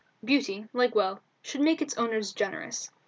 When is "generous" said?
2.33-2.89